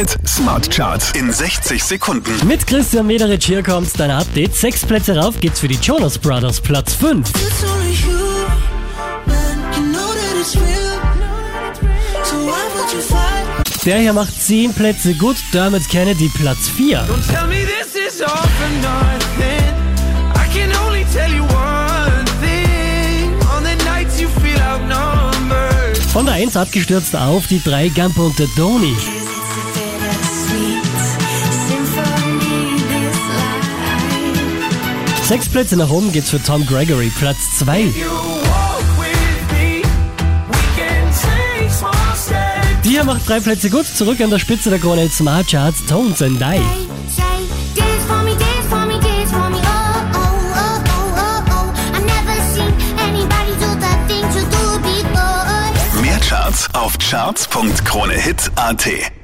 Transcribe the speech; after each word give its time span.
Hit 0.00 0.16
Smart 0.26 0.70
Charts 0.70 1.12
in 1.12 1.30
60 1.30 1.84
Sekunden. 1.84 2.46
Mit 2.46 2.66
Christian 2.66 3.06
Mederich 3.06 3.44
hier 3.44 3.62
kommt 3.62 3.90
dein 4.00 4.10
Update. 4.10 4.56
Sechs 4.56 4.86
Plätze 4.86 5.14
rauf 5.14 5.38
geht's 5.38 5.60
für 5.60 5.68
die 5.68 5.74
Jonas 5.74 6.16
Brothers, 6.16 6.58
Platz 6.58 6.94
5. 6.94 7.28
It's 7.28 7.62
only 7.62 7.92
you, 7.92 8.16
man. 9.26 9.58
You 9.76 9.92
know 9.92 10.08
that 10.14 10.40
it's 10.40 10.56
real. 10.56 10.96
So 12.24 12.36
why 12.36 12.62
would 12.74 12.90
you 12.94 13.02
fight? 13.02 13.84
Der 13.84 13.98
hier 13.98 14.14
macht 14.14 14.32
zehn 14.32 14.72
Plätze 14.72 15.12
gut. 15.12 15.36
Dermot 15.52 15.86
Kennedy, 15.90 16.30
Platz 16.34 16.70
4. 16.74 17.00
Don't 17.00 17.26
tell 17.30 17.46
me 17.46 17.66
this 17.66 17.94
is 17.94 18.22
all 18.22 18.28
for 18.30 18.70
nothing. 18.80 19.74
I 20.34 20.48
can 20.50 20.74
only 20.86 21.04
tell 21.12 21.30
you 21.30 21.42
one 21.42 22.24
thing. 22.40 23.34
On 23.54 23.62
the 23.62 23.76
nights 23.84 24.18
you 24.18 24.30
feel 24.40 24.58
outnumbered. 24.62 25.98
Von 26.10 26.24
der 26.24 26.36
1 26.36 26.56
abgestürzt 26.56 27.14
auf 27.14 27.48
die 27.48 27.62
3 27.62 27.90
Gampo 27.90 28.24
und 28.24 28.38
der 28.38 28.48
Doni. 28.56 28.96
Sechs 35.30 35.48
Plätze 35.48 35.76
nach 35.76 35.90
oben 35.90 36.10
geht's 36.10 36.30
für 36.30 36.42
Tom 36.42 36.66
Gregory, 36.66 37.12
Platz 37.16 37.56
2. 37.60 37.82
You 37.82 38.10
walk 38.10 38.82
with 38.98 39.06
me. 39.52 39.80
We 40.48 40.58
can 40.76 41.08
take 41.12 41.70
small 41.70 41.92
steps. 42.16 42.82
Die 42.82 42.88
hier 42.88 43.04
macht 43.04 43.28
drei 43.28 43.38
Plätze 43.38 43.70
gut. 43.70 43.86
Zurück 43.86 44.20
an 44.20 44.30
der 44.30 44.40
Spitze 44.40 44.70
der 44.70 44.80
Krone 44.80 45.08
Smart 45.08 45.46
Charts, 45.46 45.86
Tones 45.86 46.20
and 46.20 46.40
I. 46.40 46.60
Mehr 56.02 56.18
Charts 56.18 56.68
auf 56.74 56.98
charts.kronehit.at. 56.98 59.19